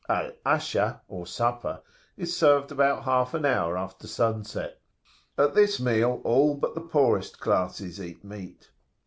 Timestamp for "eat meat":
8.01-8.71